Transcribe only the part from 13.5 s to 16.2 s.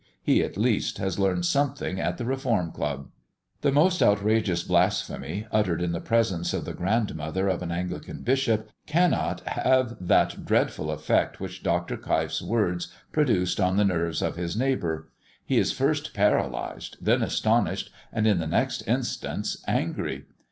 on the nerves of his neighbour. He is first